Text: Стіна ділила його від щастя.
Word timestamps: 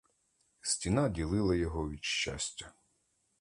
Стіна 0.61 1.09
ділила 1.09 1.55
його 1.55 1.89
від 1.89 2.03
щастя. 2.03 2.73